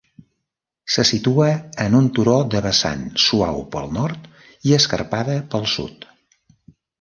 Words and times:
Se 0.93 1.03
situa 1.09 1.49
en 1.85 1.97
un 1.99 2.07
turó 2.19 2.37
de 2.53 2.61
vessant 2.67 3.03
suau 3.25 3.61
pel 3.77 3.93
nord 3.99 4.27
i 4.71 4.75
escarpada 4.79 5.37
pel 5.53 5.69
sud. 5.77 6.11